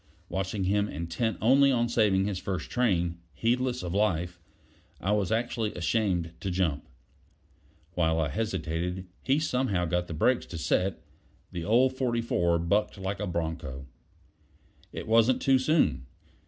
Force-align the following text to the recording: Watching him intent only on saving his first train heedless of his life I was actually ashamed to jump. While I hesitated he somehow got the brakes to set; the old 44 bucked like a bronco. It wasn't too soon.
Watching 0.29 0.63
him 0.63 0.87
intent 0.87 1.37
only 1.41 1.71
on 1.71 1.87
saving 1.87 2.25
his 2.25 2.39
first 2.39 2.71
train 2.71 3.19
heedless 3.33 3.83
of 3.83 3.91
his 3.91 3.99
life 3.99 4.39
I 4.99 5.11
was 5.11 5.31
actually 5.31 5.75
ashamed 5.75 6.31
to 6.39 6.49
jump. 6.49 6.87
While 7.93 8.19
I 8.19 8.29
hesitated 8.29 9.05
he 9.21 9.37
somehow 9.37 9.85
got 9.85 10.07
the 10.07 10.15
brakes 10.15 10.47
to 10.47 10.57
set; 10.57 11.03
the 11.51 11.63
old 11.65 11.93
44 11.93 12.57
bucked 12.57 12.97
like 12.97 13.19
a 13.19 13.27
bronco. 13.27 13.85
It 14.91 15.07
wasn't 15.07 15.39
too 15.39 15.59
soon. 15.59 16.07